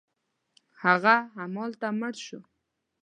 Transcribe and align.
هغه 0.83 1.15
همالته 1.35 1.87
مړ 1.99 2.13
شو. 2.25 2.39